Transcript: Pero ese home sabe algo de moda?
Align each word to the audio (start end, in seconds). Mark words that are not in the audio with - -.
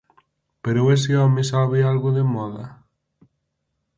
Pero 0.63 0.91
ese 0.95 1.11
home 1.21 1.43
sabe 1.51 1.79
algo 1.91 2.09
de 2.17 2.23
moda? 2.33 2.65